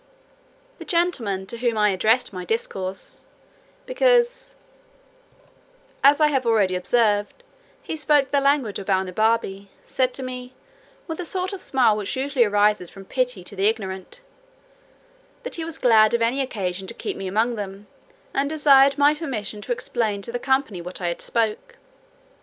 The 0.79 0.83
gentleman 0.85 1.45
to 1.45 1.59
whom 1.59 1.77
I 1.77 1.89
addressed 1.89 2.33
my 2.33 2.43
discourse, 2.43 3.23
because 3.85 4.55
(as 6.03 6.19
I 6.19 6.25
have 6.29 6.43
already 6.47 6.73
observed) 6.75 7.43
he 7.83 7.95
spoke 7.95 8.31
the 8.31 8.39
language 8.39 8.79
of 8.79 8.87
Balnibarbi, 8.87 9.67
said 9.83 10.15
to 10.15 10.23
me, 10.23 10.55
with 11.05 11.19
a 11.19 11.23
sort 11.23 11.51
of 11.53 11.57
a 11.57 11.59
smile 11.59 11.95
which 11.97 12.15
usually 12.17 12.45
arises 12.45 12.89
from 12.89 13.05
pity 13.05 13.43
to 13.43 13.55
the 13.55 13.67
ignorant, 13.67 14.21
"that 15.43 15.53
he 15.53 15.63
was 15.63 15.77
glad 15.77 16.15
of 16.15 16.21
any 16.23 16.41
occasion 16.41 16.87
to 16.87 16.95
keep 16.95 17.15
me 17.15 17.27
among 17.27 17.53
them, 17.53 17.85
and 18.33 18.49
desired 18.49 18.97
my 18.97 19.13
permission 19.13 19.61
to 19.61 19.71
explain 19.71 20.23
to 20.23 20.31
the 20.31 20.39
company 20.39 20.81
what 20.81 20.99
I 20.99 21.09
had 21.09 21.21
spoke." 21.21 21.77